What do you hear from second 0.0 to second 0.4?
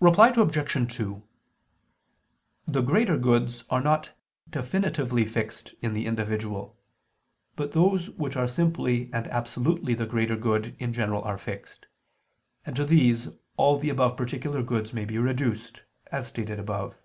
Reply